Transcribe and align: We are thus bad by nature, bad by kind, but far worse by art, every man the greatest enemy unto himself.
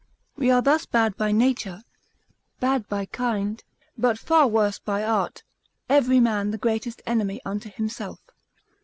We 0.35 0.49
are 0.49 0.63
thus 0.63 0.87
bad 0.87 1.15
by 1.15 1.31
nature, 1.31 1.83
bad 2.59 2.89
by 2.89 3.05
kind, 3.05 3.63
but 3.95 4.17
far 4.17 4.47
worse 4.47 4.79
by 4.79 5.03
art, 5.03 5.43
every 5.89 6.19
man 6.19 6.49
the 6.49 6.57
greatest 6.57 7.03
enemy 7.05 7.39
unto 7.45 7.69
himself. 7.69 8.19